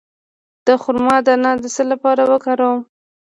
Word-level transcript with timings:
د 0.65 0.67
خرما 0.83 1.17
دانه 1.25 1.51
د 1.61 1.65
څه 1.75 1.83
لپاره 1.91 2.21
وکاروم؟ 2.31 2.79